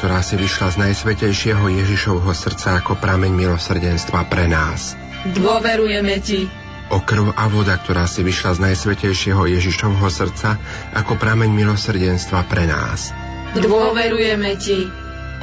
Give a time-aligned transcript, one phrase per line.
[0.00, 4.96] ktorá si vyšla z najsvetejšieho Ježišovho srdca ako prameň milosrdenstva pre nás.
[5.28, 6.48] Dôverujeme Ti.
[6.88, 10.56] O krv a voda, ktorá si vyšla z najsvetejšieho Ježišovho srdca
[10.96, 13.12] ako prameň milosrdenstva pre nás.
[13.52, 14.88] Dôverujeme Ti.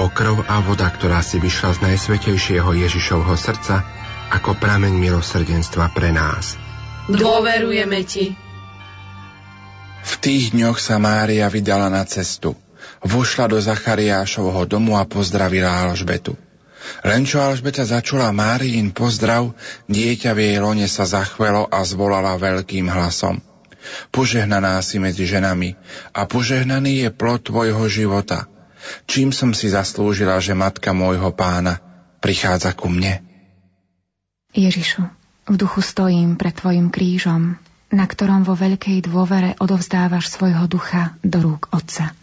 [0.02, 3.85] O krv a voda, ktorá si vyšla z najsvetejšieho Ježišovho srdca
[4.33, 6.58] ako prameň milosrdenstva pre nás.
[7.05, 8.33] Dôverujeme Ti.
[10.02, 12.58] V tých dňoch sa Mária vydala na cestu.
[13.05, 16.36] Vošla do Zachariášovho domu a pozdravila Alžbetu.
[17.03, 19.52] Len čo Alžbeta začula Máriin pozdrav,
[19.92, 23.44] dieťa v jej lone sa zachvelo a zvolala veľkým hlasom.
[24.11, 25.76] Požehnaná si medzi ženami
[26.11, 28.48] a požehnaný je plod tvojho života.
[29.08, 31.80] Čím som si zaslúžila, že matka môjho pána
[32.23, 33.23] prichádza ku mne?
[34.56, 35.04] Ježišu,
[35.48, 37.59] v duchu stojím pred tvojim krížom,
[37.92, 42.16] na ktorom vo veľkej dôvere odovzdávaš svojho ducha do rúk Otca.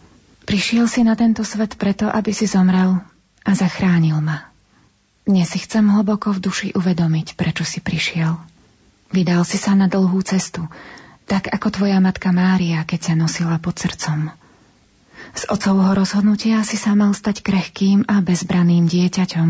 [0.45, 3.01] Prišiel si na tento svet preto, aby si zomrel
[3.41, 4.53] a zachránil ma.
[5.25, 8.37] Dnes si chcem hlboko v duši uvedomiť, prečo si prišiel.
[9.09, 10.69] Vydal si sa na dlhú cestu,
[11.25, 14.29] tak ako tvoja matka Mária, keď sa nosila pod srdcom.
[15.33, 19.49] Z otcovho rozhodnutia si sa mal stať krehkým a bezbraným dieťaťom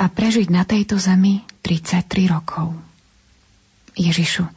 [0.00, 2.72] a prežiť na tejto zemi 33 rokov.
[4.00, 4.48] Ježišu,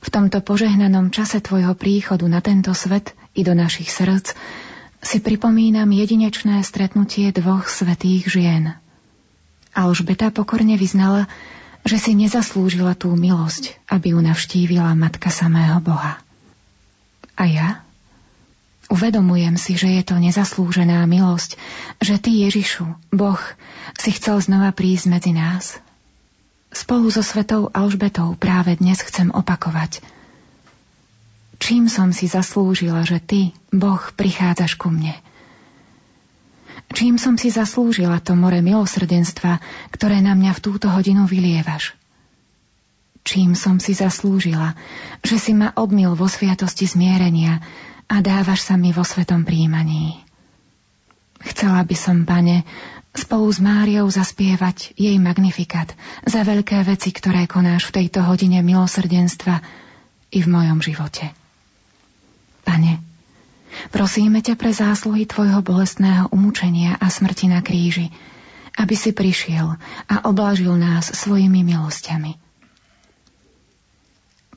[0.00, 4.36] v tomto požehnanom čase Tvojho príchodu na tento svet i do našich srdc
[5.02, 8.64] si pripomínam jedinečné stretnutie dvoch svetých žien.
[9.74, 11.26] Alžbeta pokorne vyznala,
[11.82, 16.22] že si nezaslúžila tú milosť, aby ju navštívila Matka samého Boha.
[17.34, 17.68] A ja?
[18.92, 21.56] Uvedomujem si, že je to nezaslúžená milosť,
[21.98, 23.40] že Ty, Ježišu, Boh,
[23.96, 25.82] si chcel znova prísť medzi nás,
[26.72, 30.00] Spolu so svetou Alžbetou práve dnes chcem opakovať.
[31.62, 35.14] Čím som si zaslúžila, že ty, Boh, prichádzaš ku mne?
[36.90, 39.62] Čím som si zaslúžila to more milosrdenstva,
[39.94, 41.94] ktoré na mňa v túto hodinu vylievaš?
[43.22, 44.74] Čím som si zaslúžila,
[45.22, 47.62] že si ma obmil vo sviatosti zmierenia
[48.10, 50.18] a dávaš sa mi vo svetom príjmaní?
[51.46, 52.66] Chcela by som, pane,
[53.14, 55.94] spolu s Máriou zaspievať jej magnifikat
[56.26, 59.62] za veľké veci, ktoré konáš v tejto hodine milosrdenstva
[60.34, 61.30] i v mojom živote.
[62.62, 63.02] Pane,
[63.90, 68.10] prosíme ťa pre zásluhy Tvojho bolestného umúčenia a smrti na kríži,
[68.78, 69.76] aby si prišiel
[70.08, 72.38] a oblažil nás svojimi milosťami.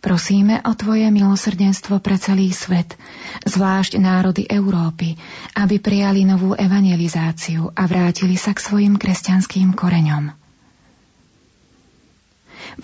[0.06, 2.94] Prosíme o Tvoje milosrdenstvo pre celý svet,
[3.42, 5.18] zvlášť národy Európy,
[5.58, 10.30] aby prijali novú evangelizáciu a vrátili sa k svojim kresťanským koreňom.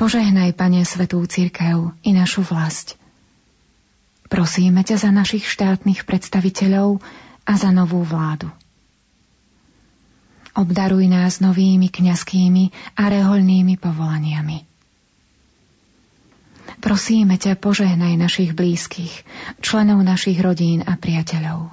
[0.02, 2.98] Požehnaj, Pane, Svetú Církev i našu vlast.
[4.31, 7.03] Prosíme ťa za našich štátnych predstaviteľov
[7.44, 8.47] a za novú vládu.
[10.56, 14.64] Obdaruj nás novými kňazskými a reholnými povolaniami.
[16.80, 19.28] Prosíme ťa, požehnaj našich blízkych,
[19.59, 21.68] členov našich rodín a priateľov.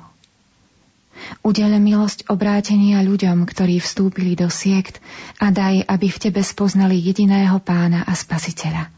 [1.47, 4.99] Udele milosť obrátenia ľuďom, ktorí vstúpili do siekt
[5.39, 8.98] a daj, aby v Tebe spoznali jediného pána a spasiteľa.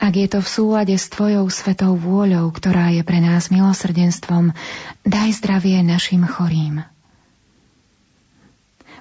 [0.00, 4.56] Ak je to v súlade s Tvojou svetou vôľou, ktorá je pre nás milosrdenstvom,
[5.04, 6.80] daj zdravie našim chorým.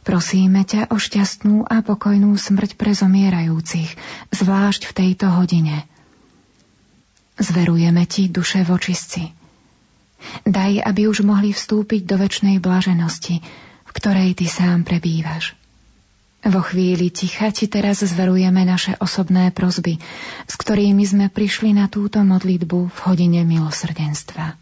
[0.03, 3.95] Prosíme ťa o šťastnú a pokojnú smrť pre zomierajúcich,
[4.31, 5.87] zvlášť v tejto hodine.
[7.39, 9.31] Zverujeme ti duše vočistci.
[10.43, 13.39] Daj, aby už mohli vstúpiť do väčšnej blaženosti,
[13.87, 15.58] v ktorej ty sám prebývaš.
[16.39, 19.99] Vo chvíli ticha ti teraz zverujeme naše osobné prozby,
[20.47, 24.55] s ktorými sme prišli na túto modlitbu v hodine milosrdenstva.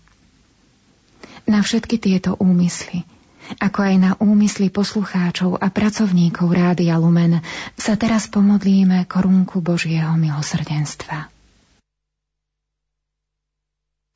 [1.48, 3.04] Na všetky tieto úmysly–
[3.56, 7.40] ako aj na úmysly poslucháčov a pracovníkov Rádia Lumen,
[7.80, 11.32] sa teraz pomodlíme korunku Božieho milosrdenstva.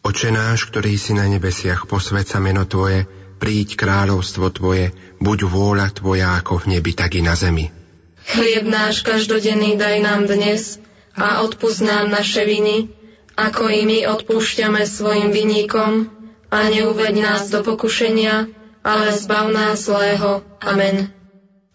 [0.02, 3.06] Oče náš, ktorý si na nebesiach, posved sa meno Tvoje,
[3.42, 7.74] príď kráľovstvo Tvoje, buď vôľa Tvoja ako v nebi, tak i na zemi.
[8.22, 10.78] Chlieb náš každodenný daj nám dnes
[11.18, 12.94] a odpúsť nám naše viny,
[13.34, 16.06] ako i my odpúšťame svojim viníkom
[16.54, 18.46] a neuved nás do pokušenia,
[18.86, 20.46] ale zbav nás zlého.
[20.62, 21.10] Amen.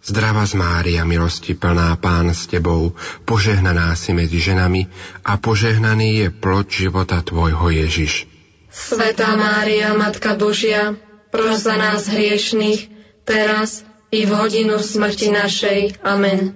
[0.06, 2.94] Zdrava z Mária, milosti plná Pán s Tebou,
[3.26, 4.86] požehnaná si medzi ženami
[5.26, 8.30] a požehnaný je plod života Tvojho Ježiš.
[8.70, 10.94] Svetá Mária, Matka Božia,
[11.30, 12.88] pros za nás hriešných,
[13.26, 13.82] teraz
[14.14, 15.78] i v hodinu smrti našej.
[16.06, 16.54] Amen.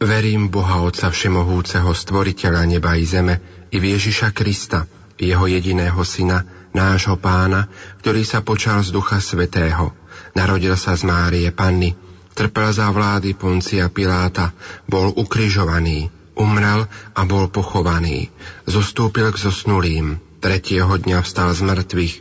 [0.00, 4.88] Verím Boha Otca Všemohúceho, Stvoriteľa neba i zeme, i v Ježiša Krista,
[5.20, 7.68] Jeho jediného Syna, nášho pána,
[8.00, 9.92] ktorý sa počal z Ducha Svetého.
[10.32, 11.92] Narodil sa z Márie Panny,
[12.32, 14.56] trpel za vlády Poncia Piláta,
[14.88, 16.08] bol ukrižovaný,
[16.38, 18.32] umrel a bol pochovaný.
[18.64, 22.14] Zostúpil k zosnulým, tretieho dňa vstal z mŕtvych,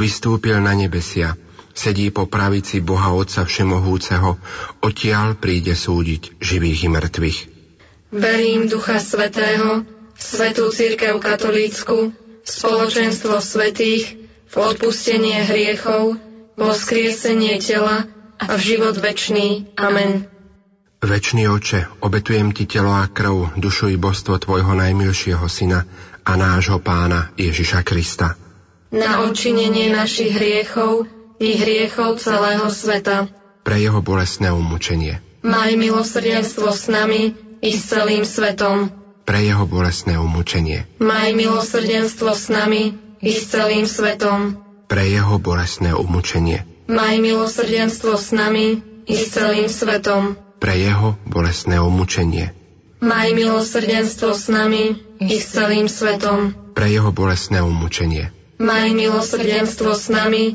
[0.00, 1.36] vystúpil na nebesia,
[1.76, 4.40] sedí po pravici Boha Otca Všemohúceho,
[4.80, 7.38] odtiaľ príde súdiť živých i mŕtvych.
[8.16, 9.84] Verím Ducha Svetého,
[10.16, 14.16] v Svetú Církev Katolícku, v spoločenstvo svetých,
[14.48, 16.16] v odpustenie hriechov,
[16.56, 18.08] vo skriesenie tela
[18.40, 19.68] a v život večný.
[19.76, 20.24] Amen.
[21.04, 25.84] Večný oče, obetujem ti telo a krv, dušu i božstvo tvojho najmilšieho syna
[26.24, 28.38] a nášho pána Ježiša Krista.
[28.94, 33.28] Na odčinenie našich hriechov i hriechov celého sveta.
[33.62, 35.20] Pre jeho bolestné umúčenie.
[35.42, 40.86] Maj milosrdenstvo s nami i s celým svetom pre jeho bolestné umúčenie.
[41.02, 44.62] Maj milosrdenstvo s nami i s celým svetom.
[44.86, 46.62] Pre jeho bolestné umúčenie.
[46.86, 48.78] Maj milosrdenstvo s nami
[49.10, 50.38] i s celým svetom.
[50.62, 52.54] Pre jeho bolestné umúčenie.
[53.02, 56.54] Maj milosrdenstvo s nami i s celým svetom.
[56.78, 58.30] Pre jeho bolestné umúčenie.
[58.62, 60.54] Maj milosrdenstvo s nami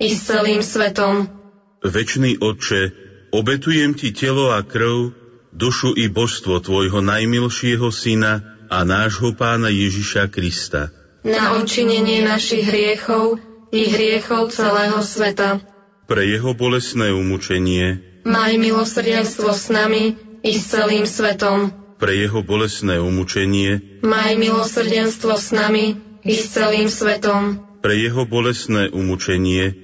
[0.00, 1.28] i s celým svetom.
[1.84, 2.90] Večný Otče,
[3.34, 5.12] obetujem Ti telo a krv,
[5.52, 10.90] dušu i božstvo Tvojho najmilšieho Syna a nášho Pána Ježiša Krista.
[11.24, 13.40] Na odčinenie našich hriechov
[13.72, 15.60] i hriechov celého sveta.
[16.04, 18.20] Pre jeho bolesné umúčenie.
[18.28, 21.72] Maj milosrdenstvo s nami i s celým svetom.
[21.96, 24.00] Pre jeho bolesné umúčenie.
[24.04, 27.60] Maj milosrdenstvo s nami i s celým svetom.
[27.80, 29.83] Pre jeho bolesné umúčenie.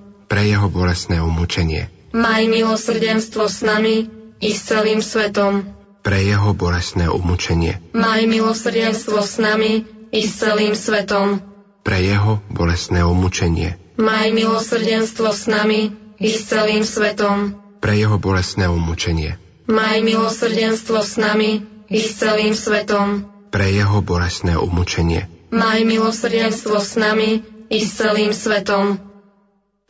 [0.31, 1.91] Pre jeho bolestné umúčenie.
[2.15, 4.07] Maj milosrdenstvo s nami
[4.39, 5.67] i s celým svetom.
[5.99, 7.83] Pre jeho bolestné umúčenie.
[7.91, 9.83] Maj milosrdenstvo s nami
[10.15, 11.43] i s celým svetom.
[11.83, 13.75] Pre jeho bolestné umúčenie.
[13.99, 17.59] Maj milosrdenstvo s nami i s celým svetom.
[17.83, 19.35] Pre jeho bolestné umúčenie.
[19.67, 21.59] Maj milosrdenstvo s nami
[21.91, 23.27] i s celým svetom.
[23.51, 25.27] Pre jeho bolestné umúčenie.
[25.51, 29.10] Maj milosrdenstvo s nami i s celým svetom.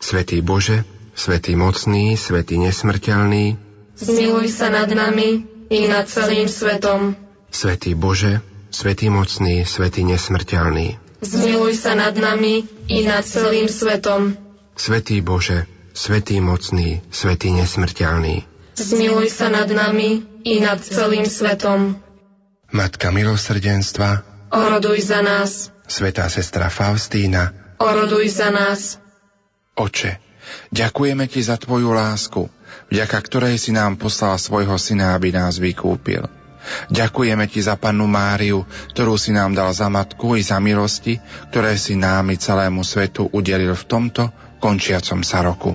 [0.02, 3.56] Svetý Bože, Svetý mocný, Svetý nesmrteľný,
[4.02, 7.14] Zmiluj sa nad nami i nad celým svetom.
[7.54, 8.42] Svetý Bože,
[8.74, 14.34] Svetý mocný, Svetý nesmrteľný, Zmiluj sa nad nami i nad celým svetom.
[14.74, 22.02] Svetý Bože, Svetý mocný, Svetý nesmrteľný, Zmiluj sa nad nami i nad celým svetom.
[22.74, 25.70] Matka milosrdenstva, Oroduj za nás.
[25.86, 28.98] Svetá sestra Faustína, Oroduj za nás.
[29.82, 30.22] Oče,
[30.70, 32.46] ďakujeme Ti za Tvoju lásku,
[32.94, 36.30] vďaka ktorej si nám poslal svojho syna, aby nás vykúpil.
[36.94, 38.62] Ďakujeme Ti za pannu Máriu,
[38.94, 41.18] ktorú si nám dal za matku i za milosti,
[41.50, 44.30] ktoré si nám i celému svetu udelil v tomto
[44.62, 45.74] končiacom sa roku.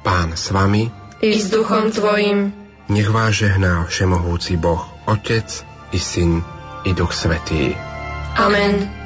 [0.00, 0.88] Pán s vami,
[1.20, 2.56] I s duchom tvojim.
[2.88, 5.48] nech vás žehná Všemohúci Boh, Otec
[5.92, 6.40] i Syn
[6.88, 7.76] i Duch Svetý.
[8.40, 9.05] Amen.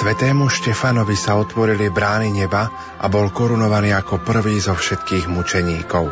[0.00, 6.08] Svetému Štefanovi sa otvorili brány neba a bol korunovaný ako prvý zo všetkých mučeníkov.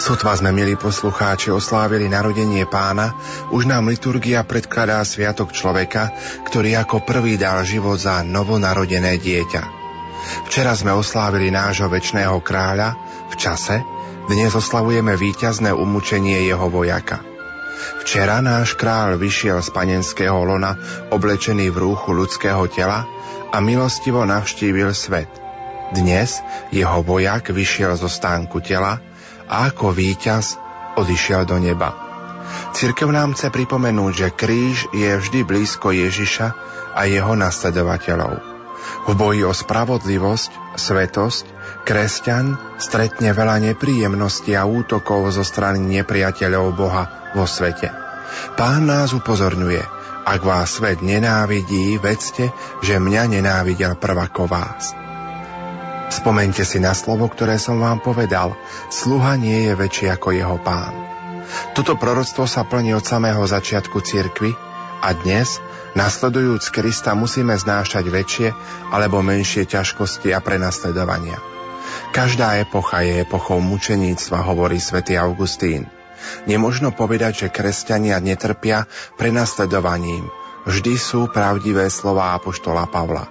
[0.00, 3.12] Sotva sme, milí poslucháči, oslávili narodenie pána,
[3.52, 6.08] už nám liturgia predkladá sviatok človeka,
[6.48, 9.62] ktorý ako prvý dal život za novonarodené dieťa.
[10.48, 12.96] Včera sme oslávili nášho väčšného kráľa
[13.28, 13.76] v čase,
[14.24, 17.35] dnes oslavujeme víťazné umúčenie jeho vojaka.
[18.02, 20.76] Včera náš kráľ vyšiel z panenského lona
[21.12, 23.04] oblečený v rúchu ľudského tela
[23.52, 25.28] a milostivo navštívil svet.
[25.94, 26.42] Dnes
[26.74, 28.98] jeho vojak vyšiel zo stánku tela
[29.46, 30.58] a ako víťaz
[30.98, 31.94] odišiel do neba.
[32.74, 36.46] Cirkev nám chce pripomenúť, že kríž je vždy blízko Ježiša
[36.94, 38.34] a jeho nasledovateľov.
[39.06, 41.55] V boji o spravodlivosť, svetosť,
[41.86, 47.94] kresťan stretne veľa nepríjemností a útokov zo strany nepriateľov Boha vo svete.
[48.58, 49.86] Pán nás upozorňuje,
[50.26, 52.50] ak vás svet nenávidí, vedzte,
[52.82, 54.90] že mňa nenávidel prvako vás.
[56.10, 58.58] Spomente si na slovo, ktoré som vám povedal.
[58.90, 60.94] Sluha nie je väčší ako jeho pán.
[61.78, 64.50] Toto proroctvo sa plní od samého začiatku cirkvy
[65.06, 65.62] a dnes,
[65.94, 68.48] nasledujúc Krista, musíme znášať väčšie
[68.90, 71.55] alebo menšie ťažkosti a prenasledovania.
[72.16, 75.84] Každá epocha je epochou mučeníctva, hovorí svätý Augustín.
[76.48, 78.88] Nemožno povedať, že kresťania netrpia
[79.20, 80.24] prenasledovaním.
[80.64, 83.28] Vždy sú pravdivé slova Apoštola Pavla.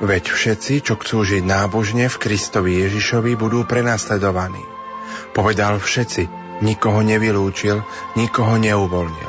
[0.00, 4.64] Veď všetci, čo chcú žiť nábožne v Kristovi Ježišovi, budú prenasledovaní.
[5.36, 6.24] Povedal všetci,
[6.64, 7.84] nikoho nevylúčil,
[8.16, 9.28] nikoho neuvolnil.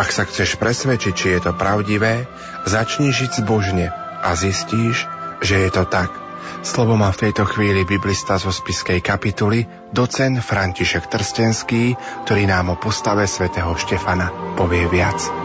[0.00, 2.24] Ak sa chceš presvedčiť, či je to pravdivé,
[2.64, 3.92] začni žiť zbožne
[4.24, 5.04] a zistíš,
[5.44, 6.29] že je to tak.
[6.60, 11.96] Slovo má v tejto chvíli biblista zo spiskej kapituly, docen František Trstenský,
[12.28, 15.39] ktorý nám o postave svätého Štefana povie viac.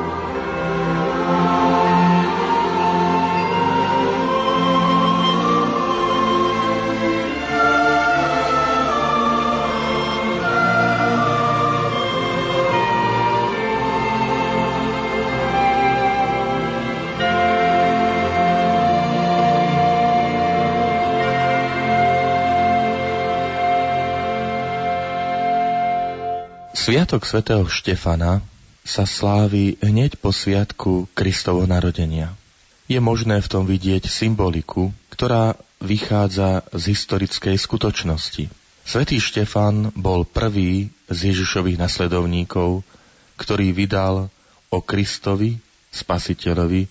[26.86, 28.46] Sviatok svätého Štefana
[28.86, 32.38] sa slávi hneď po sviatku Kristovo narodenia.
[32.86, 38.54] Je možné v tom vidieť symboliku, ktorá vychádza z historickej skutočnosti.
[38.86, 42.86] Svetý Štefan bol prvý z Ježišových nasledovníkov,
[43.34, 44.30] ktorý vydal
[44.70, 45.58] o Kristovi,
[45.90, 46.86] spasiteľovi,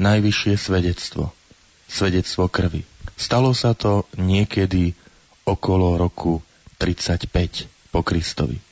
[0.00, 1.36] najvyššie svedectvo.
[1.84, 2.80] Svedectvo krvi.
[3.20, 4.96] Stalo sa to niekedy
[5.44, 6.40] okolo roku
[6.80, 8.63] 35 po Kristovi.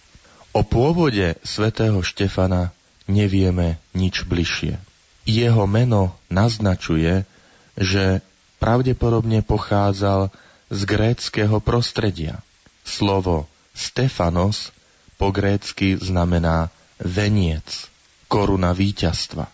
[0.52, 2.76] O pôvode svätého Štefana
[3.08, 4.76] nevieme nič bližšie.
[5.24, 7.24] Jeho meno naznačuje,
[7.72, 8.20] že
[8.60, 10.28] pravdepodobne pochádzal
[10.68, 12.44] z gréckého prostredia.
[12.84, 14.76] Slovo Stefanos
[15.16, 16.68] po grécky znamená
[17.00, 17.88] veniec,
[18.28, 19.48] koruna víťazstva.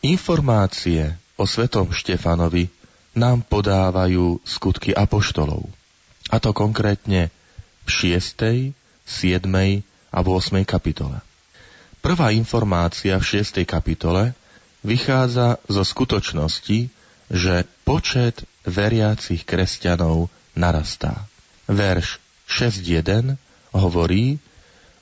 [0.00, 2.72] Informácie o svetom Štefanovi
[3.12, 5.68] nám podávajú skutky apoštolov.
[6.32, 7.28] A to konkrétne
[7.84, 8.72] v 6.,
[9.04, 10.64] 7., a v 8.
[10.64, 11.20] kapitole.
[11.98, 13.64] Prvá informácia v 6.
[13.66, 14.32] kapitole
[14.86, 16.88] vychádza zo skutočnosti,
[17.28, 21.28] že počet veriacich kresťanov narastá.
[21.68, 23.36] Verš 6.1
[23.76, 24.40] hovorí,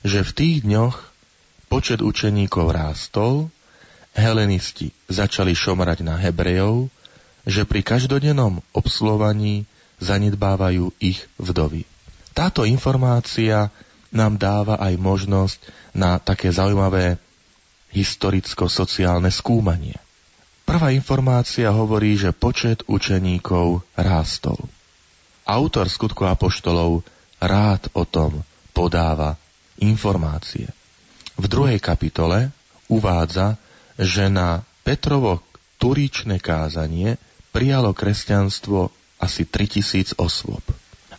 [0.03, 0.95] že v tých dňoch
[1.71, 3.47] počet učeníkov rástol,
[4.17, 6.89] helenisti začali šomrať na Hebrejov,
[7.47, 9.63] že pri každodennom obslovaní
[10.03, 11.87] zanedbávajú ich vdovy.
[12.35, 13.71] Táto informácia
[14.11, 15.59] nám dáva aj možnosť
[15.95, 17.19] na také zaujímavé
[17.91, 19.95] historicko-sociálne skúmanie.
[20.67, 24.59] Prvá informácia hovorí, že počet učeníkov rástol.
[25.47, 27.07] Autor skutku apoštolov
[27.39, 28.43] rád o tom
[28.75, 29.39] podáva
[29.79, 30.67] informácie.
[31.39, 32.51] V druhej kapitole
[32.91, 33.55] uvádza,
[33.95, 35.39] že na Petrovo
[35.79, 37.15] turíčne kázanie
[37.55, 38.91] prijalo kresťanstvo
[39.23, 40.61] asi 3000 osôb.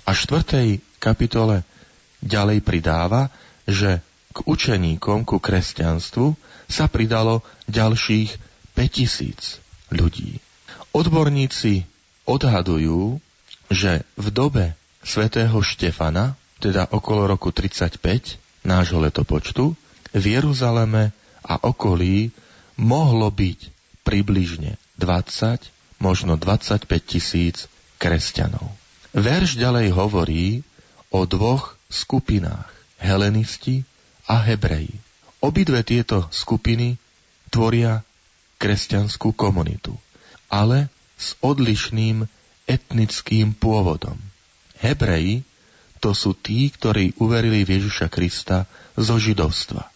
[0.04, 1.64] A štvrtej kapitole
[2.24, 3.30] Ďalej pridáva,
[3.68, 4.02] že
[4.34, 6.34] k učeníkom, ku kresťanstvu
[6.68, 8.36] sa pridalo ďalších
[8.74, 10.42] 5000 ľudí.
[10.92, 11.88] Odborníci
[12.28, 13.22] odhadujú,
[13.72, 14.66] že v dobe
[15.04, 18.02] svätého Štefana, teda okolo roku 35
[18.66, 19.72] nášho letopočtu,
[20.12, 22.34] v Jeruzaleme a okolí
[22.76, 23.58] mohlo byť
[24.02, 28.66] približne 20, možno 25 tisíc kresťanov.
[29.16, 30.46] Verš ďalej hovorí
[31.08, 32.68] o dvoch skupinách
[33.00, 33.82] helenisti
[34.28, 34.92] a hebreji.
[35.40, 37.00] Obidve tieto skupiny
[37.48, 38.04] tvoria
[38.60, 39.96] kresťanskú komunitu,
[40.52, 42.28] ale s odlišným
[42.68, 44.20] etnickým pôvodom.
[44.78, 45.48] Hebreji
[45.98, 49.88] to sú tí, ktorí uverili v Ježiša Krista zo židovstva,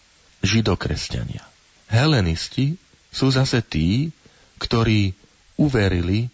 [0.42, 1.44] židokresťania.
[1.92, 2.81] Helenisti
[3.12, 4.11] sú zase tí,
[4.59, 5.14] ktorí
[5.61, 6.33] uverili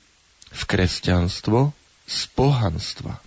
[0.48, 1.74] v kresťanstvo
[2.08, 3.20] z pohanstva.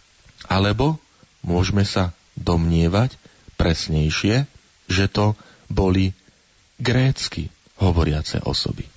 [0.50, 0.98] Alebo
[1.46, 3.16] môžeme sa domnievať
[3.56, 4.50] presnejšie,
[4.90, 5.38] že to
[5.70, 6.12] boli
[6.82, 8.90] grécky hovoriace osoby.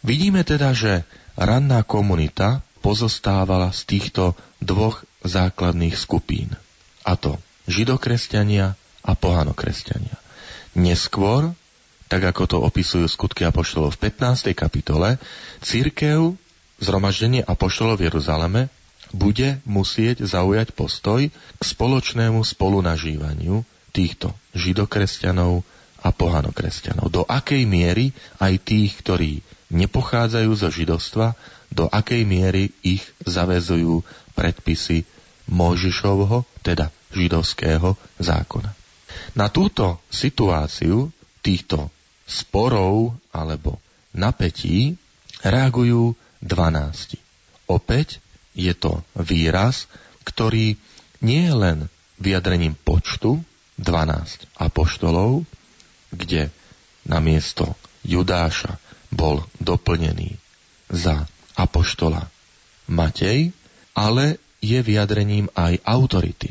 [0.00, 1.04] Vidíme teda, že
[1.36, 4.32] ranná komunita pozostávala z týchto
[4.64, 6.56] dvoch základných skupín.
[7.04, 7.36] A to
[7.68, 8.74] židokresťania
[9.04, 10.16] a pohanokresťania.
[10.78, 11.52] Neskôr,
[12.08, 14.56] tak ako to opisujú skutky apoštolov v 15.
[14.56, 15.20] kapitole,
[15.60, 16.38] církev,
[16.80, 18.62] zhromaždenie apoštolov v Jeruzaleme
[19.12, 25.64] bude musieť zaujať postoj k spoločnému spolunažívaniu týchto židokresťanov
[25.98, 27.10] a pohanokresťanov.
[27.10, 29.42] Do akej miery aj tých, ktorí
[29.74, 31.34] nepochádzajú zo židovstva,
[31.68, 34.00] do akej miery ich zavezujú
[34.32, 35.04] predpisy
[35.48, 38.70] Mojžišovho, teda židovského zákona.
[39.32, 41.08] Na túto situáciu
[41.40, 41.88] týchto
[42.28, 43.80] sporov alebo
[44.12, 45.00] napätí
[45.40, 46.12] reagujú
[46.44, 47.16] 12.
[47.68, 48.20] Opäť
[48.58, 49.86] je to výraz,
[50.26, 50.74] ktorý
[51.22, 51.78] nie je len
[52.18, 53.38] vyjadrením počtu
[53.78, 55.46] 12 apoštolov,
[56.10, 56.50] kde
[57.06, 58.82] na miesto Judáša
[59.14, 60.34] bol doplnený
[60.90, 62.26] za apoštola
[62.90, 63.54] Matej,
[63.94, 66.50] ale je vyjadrením aj autority,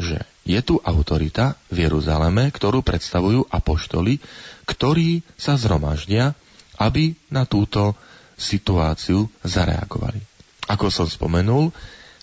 [0.00, 4.18] že je tu autorita v Jeruzaleme, ktorú predstavujú apoštoli,
[4.66, 6.34] ktorí sa zhromaždia,
[6.80, 7.94] aby na túto
[8.34, 10.31] situáciu zareagovali.
[10.72, 11.68] Ako som spomenul,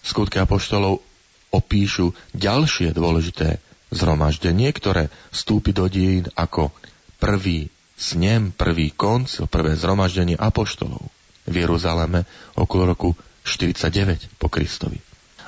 [0.01, 1.05] skutky apoštolov
[1.53, 3.61] opíšu ďalšie dôležité
[3.93, 6.73] zhromaždenie, ktoré vstúpi do dejín ako
[7.21, 11.03] prvý snem, prvý koncil, prvé zhromaždenie apoštolov
[11.45, 12.25] v Jeruzaleme
[12.57, 13.09] okolo roku
[13.45, 14.97] 49 po Kristovi.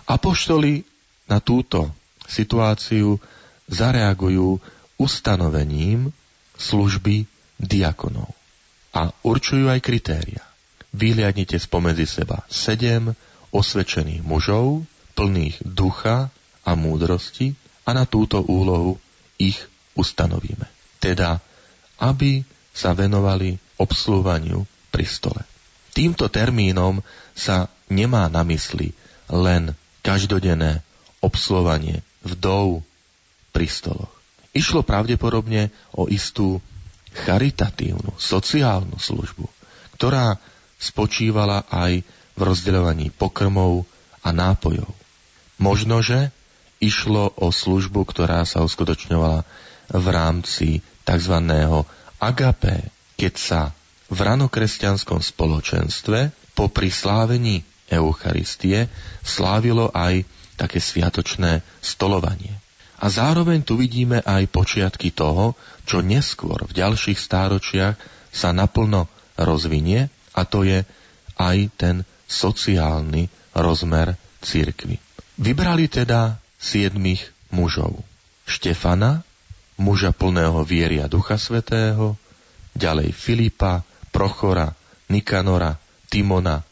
[0.10, 0.82] Apoštoli
[1.30, 1.90] na túto
[2.26, 3.22] situáciu
[3.70, 4.58] zareagujú
[4.98, 6.12] ustanovením
[6.60, 7.26] služby
[7.58, 8.30] diakonov
[8.92, 10.51] a určujú aj kritéria.
[10.92, 13.16] Vyliadnite spomedzi seba sedem
[13.52, 14.84] osvedčených mužov,
[15.16, 16.32] plných ducha
[16.64, 17.56] a múdrosti
[17.88, 19.00] a na túto úlohu
[19.40, 19.58] ich
[19.96, 20.68] ustanovíme.
[21.02, 21.42] Teda,
[22.00, 25.44] aby sa venovali obslúvaniu pri stole.
[25.92, 27.04] Týmto termínom
[27.36, 28.96] sa nemá na mysli
[29.28, 30.80] len každodenné
[31.20, 32.84] obslovanie vdov
[33.52, 34.12] pri stoloch.
[34.52, 36.60] Išlo pravdepodobne o istú
[37.12, 39.48] charitatívnu, sociálnu službu,
[40.00, 40.40] ktorá
[40.82, 42.02] spočívala aj
[42.34, 43.86] v rozdeľovaní pokrmov
[44.26, 44.90] a nápojov.
[45.62, 46.34] Možno, že
[46.82, 49.46] išlo o službu, ktorá sa uskutočňovala
[49.94, 50.68] v rámci
[51.06, 51.38] tzv.
[52.18, 53.62] agapé, keď sa
[54.10, 58.90] v ranokresťanskom spoločenstve po prislávení Eucharistie
[59.22, 60.26] slávilo aj
[60.58, 62.58] také sviatočné stolovanie.
[63.02, 67.96] A zároveň tu vidíme aj počiatky toho, čo neskôr v ďalších stáročiach
[68.30, 70.84] sa naplno rozvinie a to je
[71.38, 71.96] aj ten
[72.28, 74.98] sociálny rozmer cirkvy.
[75.42, 78.00] Vybrali teda siedmých mužov.
[78.48, 79.26] Štefana,
[79.76, 82.16] muža plného viery a ducha svetého,
[82.78, 84.72] ďalej Filipa, Prochora,
[85.12, 85.76] Nikanora,
[86.08, 86.64] Timona,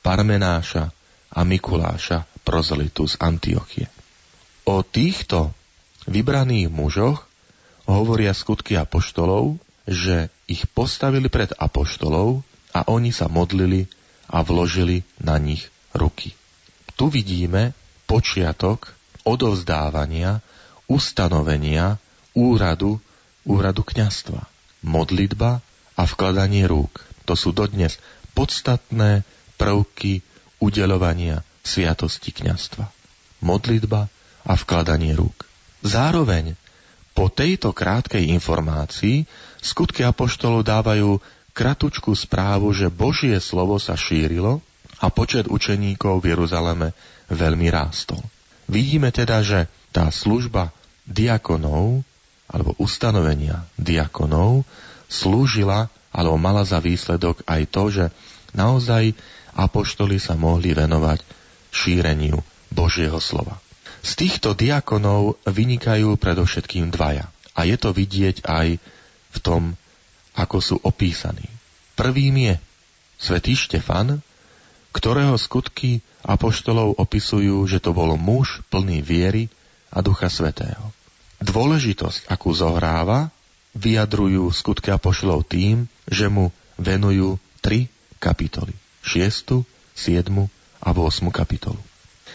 [0.00, 0.92] Parmenáša
[1.32, 3.86] a Mikuláša, prozelitu z Antiochie.
[4.66, 5.54] O týchto
[6.08, 7.26] vybraných mužoch
[7.86, 12.42] hovoria skutky apoštolov, že ich postavili pred apoštolov
[12.76, 13.88] a oni sa modlili
[14.28, 16.36] a vložili na nich ruky.
[16.92, 17.72] Tu vidíme
[18.04, 18.92] počiatok
[19.24, 20.44] odovzdávania,
[20.84, 21.96] ustanovenia
[22.36, 23.00] úradu,
[23.48, 24.44] úradu kňastva.
[24.84, 25.64] Modlitba
[25.96, 27.00] a vkladanie rúk.
[27.24, 27.96] To sú dodnes
[28.36, 29.24] podstatné
[29.56, 30.20] prvky
[30.60, 32.92] udelovania sviatosti kňastva.
[33.40, 34.12] Modlitba
[34.44, 35.48] a vkladanie rúk.
[35.80, 36.54] Zároveň
[37.16, 39.24] po tejto krátkej informácii
[39.64, 41.16] skutky apoštolov dávajú
[41.56, 44.60] kratučkú správu, že Božie slovo sa šírilo
[45.00, 46.92] a počet učeníkov v Jeruzaleme
[47.32, 48.20] veľmi rástol.
[48.68, 50.76] Vidíme teda, že tá služba
[51.08, 52.04] diakonov
[52.52, 54.68] alebo ustanovenia diakonov
[55.08, 58.04] slúžila alebo mala za výsledok aj to, že
[58.52, 59.16] naozaj
[59.56, 61.24] apoštoli sa mohli venovať
[61.72, 63.56] šíreniu Božieho slova.
[64.04, 67.26] Z týchto diakonov vynikajú predovšetkým dvaja.
[67.56, 68.76] A je to vidieť aj
[69.32, 69.74] v tom
[70.36, 71.48] ako sú opísaní.
[71.96, 72.54] Prvým je
[73.16, 74.20] svätý Štefan,
[74.92, 79.48] ktorého skutky apoštolov opisujú, že to bol muž plný viery
[79.88, 80.92] a ducha svetého.
[81.40, 83.32] Dôležitosť, akú zohráva,
[83.76, 88.72] vyjadrujú skutky apoštolov tým, že mu venujú tri kapitoly.
[89.04, 90.32] 6., 7.
[90.80, 91.28] a 8.
[91.32, 91.80] kapitolu.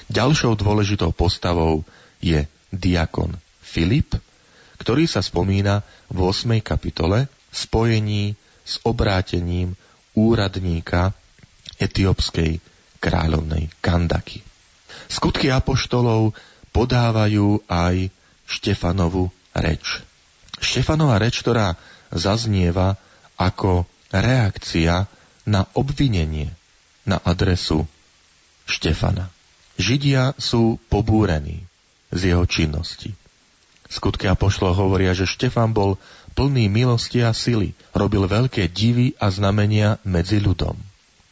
[0.09, 1.85] Ďalšou dôležitou postavou
[2.21, 4.17] je diakon Filip,
[4.77, 6.61] ktorý sa spomína v 8.
[6.61, 9.75] kapitole spojení s obrátením
[10.15, 11.11] úradníka
[11.79, 12.63] etiópskej
[13.03, 14.43] kráľovnej Kandaky.
[15.11, 16.31] Skutky apoštolov
[16.71, 18.11] podávajú aj
[18.47, 20.03] Štefanovu reč.
[20.61, 21.75] Štefanova reč, ktorá
[22.11, 22.95] zaznieva
[23.39, 25.07] ako reakcia
[25.47, 26.53] na obvinenie
[27.07, 27.87] na adresu
[28.69, 29.33] Štefana.
[29.81, 31.65] Židia sú pobúrení
[32.13, 33.17] z jeho činnosti.
[33.91, 35.97] Skutky apoštolov hovoria, že Štefan bol
[36.33, 40.75] plný milosti a sily, robil veľké divy a znamenia medzi ľudom.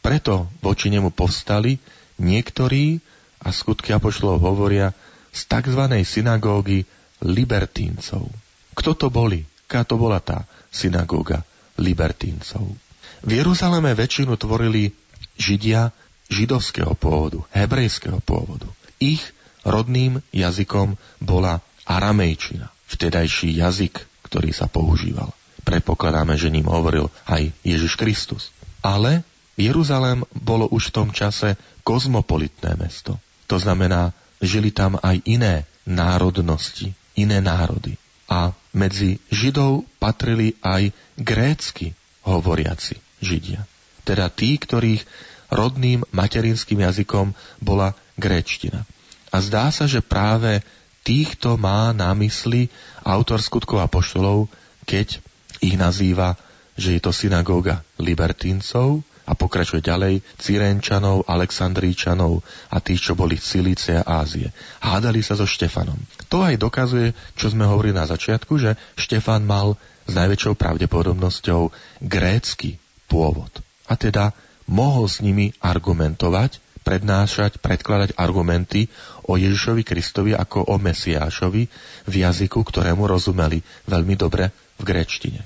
[0.00, 1.76] Preto voči nemu povstali
[2.20, 3.00] niektorí,
[3.40, 4.92] a skutky apoštolov hovoria,
[5.32, 5.82] z tzv.
[6.04, 6.84] synagógy
[7.24, 8.28] libertíncov.
[8.76, 9.48] Kto to boli?
[9.64, 11.46] Ká to bola tá synagóga
[11.80, 12.76] libertíncov?
[13.20, 14.92] V Jeruzaleme väčšinu tvorili
[15.40, 15.92] Židia
[16.28, 18.68] židovského pôvodu, hebrejského pôvodu.
[19.00, 19.24] Ich
[19.64, 25.34] rodným jazykom bola aramejčina, vtedajší jazyk ktorý sa používal.
[25.66, 28.54] Prepokladáme, že ním hovoril aj Ježiš Kristus.
[28.80, 29.26] Ale
[29.60, 33.18] Jeruzalém bolo už v tom čase kozmopolitné mesto.
[33.50, 37.98] To znamená, žili tam aj iné národnosti, iné národy.
[38.30, 43.66] A medzi Židov patrili aj grécky hovoriaci Židia.
[44.06, 45.02] Teda tí, ktorých
[45.50, 48.86] rodným materinským jazykom bola gréčtina.
[49.34, 50.62] A zdá sa, že práve
[51.02, 52.68] týchto má na mysli
[53.04, 54.50] autor skutkov a poštolov,
[54.84, 55.20] keď
[55.60, 56.36] ich nazýva,
[56.76, 63.46] že je to synagóga libertíncov a pokračuje ďalej Cyrenčanov, Aleksandríčanov a tých, čo boli z
[63.46, 64.50] Silície a Ázie.
[64.82, 66.00] Hádali sa so Štefanom.
[66.32, 71.70] To aj dokazuje, čo sme hovorili na začiatku, že Štefan mal s najväčšou pravdepodobnosťou
[72.02, 73.50] grécky pôvod.
[73.86, 74.34] A teda
[74.66, 78.88] mohol s nimi argumentovať, prednášať, predkladať argumenty
[79.28, 81.62] o Ježišovi Kristovi ako o Mesiášovi
[82.08, 85.44] v jazyku, ktorému rozumeli veľmi dobre v gréčtine.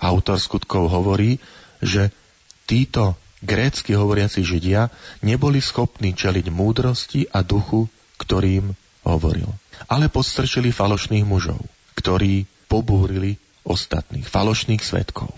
[0.00, 1.42] Autor skutkov hovorí,
[1.82, 2.12] že
[2.68, 4.88] títo grécky hovoriaci Židia
[5.20, 7.88] neboli schopní čeliť múdrosti a duchu,
[8.20, 8.72] ktorým
[9.04, 9.48] hovoril.
[9.86, 11.60] Ale podstrčili falošných mužov,
[11.94, 15.30] ktorí pobúrili ostatných, falošných svetkov.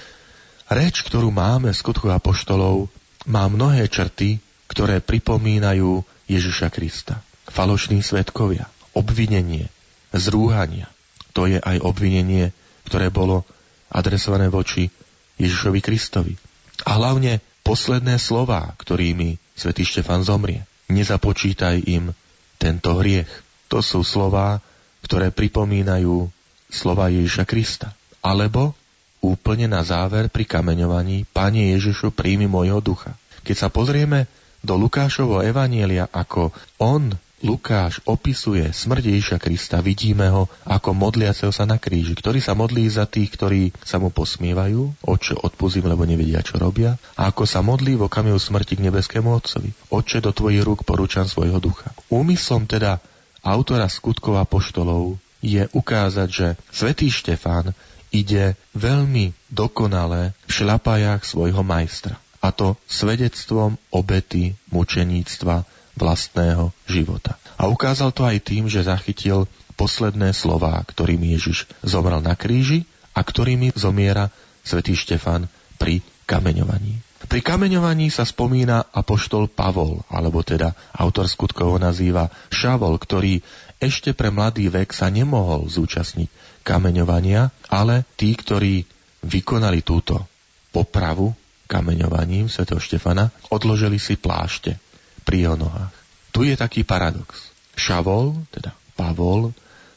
[0.69, 2.93] Reč, ktorú máme v skutku apoštolov,
[3.25, 7.25] má mnohé črty, ktoré pripomínajú Ježiša Krista.
[7.49, 9.73] Falošní svetkovia, obvinenie,
[10.13, 10.87] zrúhania.
[11.33, 12.53] To je aj obvinenie,
[12.85, 13.49] ktoré bolo
[13.89, 14.93] adresované voči
[15.41, 16.37] Ježišovi Kristovi.
[16.85, 20.65] A hlavne posledné slová, ktorými svätý Štefan zomrie.
[20.89, 22.13] Nezapočítaj im
[22.61, 23.29] tento hriech.
[23.69, 24.61] To sú slová,
[25.05, 26.29] ktoré pripomínajú
[26.69, 27.93] slova Ježiša Krista.
[28.21, 28.73] Alebo
[29.21, 33.15] úplne na záver pri kameňovaní Pane Ježišu príjmi môjho ducha.
[33.45, 34.31] Keď sa pozrieme
[34.63, 36.51] do Lukášovho evanielia, ako
[36.83, 42.59] on Lukáš opisuje smrť Ježiša Krista, vidíme ho ako modliaceho sa na kríži, ktorý sa
[42.59, 47.47] modlí za tých, ktorí sa mu posmievajú, oče odpuzím, lebo nevedia, čo robia, a ako
[47.47, 49.71] sa modlí v okamihu smrti k nebeskému Otcovi.
[49.95, 51.95] Oče, do tvojich rúk porúčam svojho ducha.
[52.11, 52.99] Úmyslom teda
[53.47, 57.71] autora skutkov a poštolov je ukázať, že svätý Štefán
[58.11, 62.19] ide veľmi dokonale v šľapajách svojho majstra.
[62.39, 65.67] A to svedectvom obety mučeníctva
[65.99, 67.35] vlastného života.
[67.59, 73.23] A ukázal to aj tým, že zachytil posledné slová, ktorými Ježiš zomrel na kríži a
[73.27, 74.31] ktorými zomiera
[74.63, 77.03] svätý Štefan pri kameňovaní.
[77.27, 83.43] Pri kameňovaní sa spomína apoštol Pavol, alebo teda autor skutkov ho nazýva Šavol, ktorý
[83.83, 86.31] ešte pre mladý vek sa nemohol zúčastniť
[86.63, 88.87] kameňovania, ale tí, ktorí
[89.27, 90.23] vykonali túto
[90.71, 91.35] popravu
[91.69, 94.81] kameňovaním svätého Štefana, odložili si plášte
[95.23, 95.93] pri jeho nohách.
[96.33, 97.53] Tu je taký paradox.
[97.77, 99.53] Šavol, teda Pavol,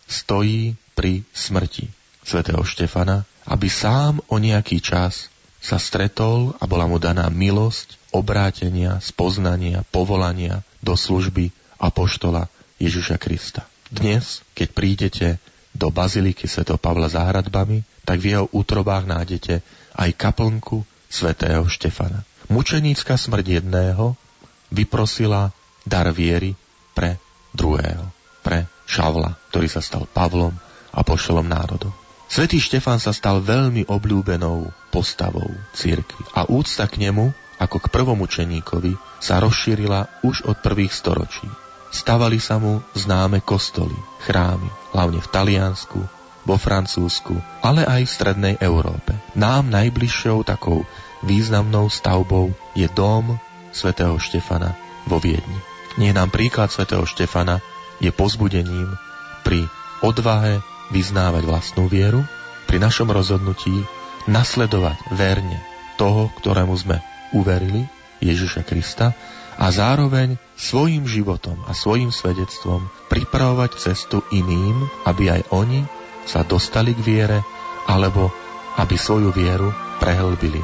[0.05, 1.87] stojí pri smrti
[2.21, 5.31] svätého Štefana, aby sám o nejaký čas
[5.63, 13.65] sa stretol a bola mu daná milosť obrátenia, spoznania, povolania do služby apoštola Ježiša Krista.
[13.87, 15.27] Dnes, keď prídete
[15.71, 16.67] do baziliky Sv.
[16.75, 19.63] Pavla za hradbami, tak v jeho útrobách nájdete
[19.95, 22.23] aj kaplnku svätého Štefana.
[22.47, 24.15] Mučenícka smrť jedného
[24.71, 25.51] vyprosila
[25.83, 26.55] dar viery
[26.95, 27.19] pre
[27.51, 28.07] druhého,
[28.39, 30.55] pre Šavla, ktorý sa stal Pavlom
[30.95, 31.91] a pošelom národov.
[32.31, 38.95] Svetý Štefan sa stal veľmi obľúbenou postavou cirkvi a úcta k nemu, ako k prvomučeníkovi,
[39.19, 41.45] sa rozšírila už od prvých storočí.
[41.91, 45.99] Stavali sa mu známe kostoly, chrámy, hlavne v Taliansku,
[46.45, 49.13] vo Francúzsku, ale aj v strednej Európe.
[49.37, 50.83] Nám najbližšou takou
[51.21, 53.37] významnou stavbou je dom
[53.71, 54.73] svätého Štefana
[55.05, 55.59] vo Viedni.
[55.99, 57.61] Nie nám príklad svätého Štefana
[58.01, 58.95] je pozbudením
[59.45, 59.67] pri
[60.01, 62.25] odvahe vyznávať vlastnú vieru,
[62.65, 63.83] pri našom rozhodnutí
[64.25, 65.59] nasledovať verne
[65.99, 67.03] toho, ktorému sme
[67.35, 67.85] uverili,
[68.21, 69.13] Ježiša Krista,
[69.61, 75.85] a zároveň svojim životom a svojim svedectvom pripravovať cestu iným, aby aj oni
[76.25, 77.39] sa dostali k viere,
[77.89, 78.29] alebo
[78.77, 80.61] aby svoju vieru prehlbili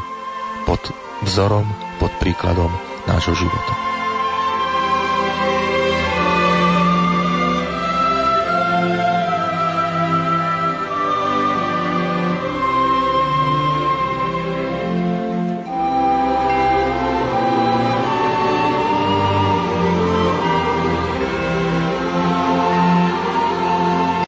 [0.64, 0.80] pod
[1.24, 1.66] vzorom,
[1.98, 2.70] pod príkladom
[3.08, 3.87] nášho života.